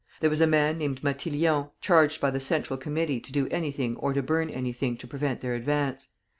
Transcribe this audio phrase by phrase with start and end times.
[0.19, 4.13] There was a man named Matillion, charged by the Central Committee to do anything or
[4.13, 6.07] to burn anything to prevent their advance.